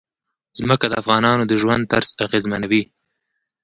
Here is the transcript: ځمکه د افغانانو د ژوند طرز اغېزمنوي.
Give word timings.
ځمکه 0.59 0.85
د 0.89 0.93
افغانانو 1.01 1.43
د 1.47 1.53
ژوند 1.61 1.83
طرز 1.91 2.09
اغېزمنوي. 2.25 2.83